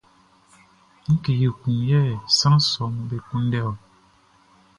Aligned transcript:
Ngue 1.11 1.33
ekun 1.47 1.77
yɛ 1.89 1.99
sran 2.37 2.57
sɔʼm 2.69 2.95
be 3.09 3.17
kunndɛ 3.27 3.59
ɔ? 3.71 3.73